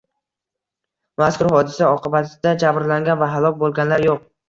[1.23, 4.31] Mazkur hodisa oqibatida jabrlangan va halok bo‘lganlar yo‘q